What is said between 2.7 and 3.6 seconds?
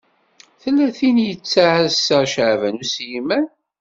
U Sliman.